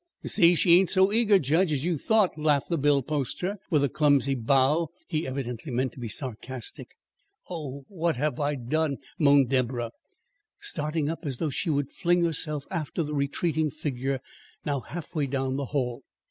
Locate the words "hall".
15.65-16.01